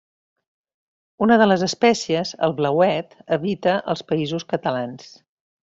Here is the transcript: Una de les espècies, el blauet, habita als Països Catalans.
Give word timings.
Una 1.25 1.37
de 1.41 1.47
les 1.49 1.65
espècies, 1.67 2.33
el 2.49 2.57
blauet, 2.63 3.15
habita 3.39 3.79
als 3.95 4.07
Països 4.13 4.53
Catalans. 4.57 5.13